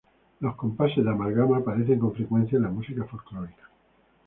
[0.39, 3.69] Los compases de amalgama aparecen con frecuencia en la música folclórica.